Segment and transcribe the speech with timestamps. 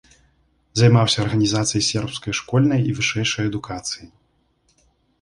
[0.81, 4.07] Займаўся арганізацыяй сербскай школьнай і вышэйшай адукацыі.